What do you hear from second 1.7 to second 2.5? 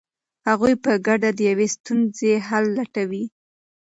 ستونزې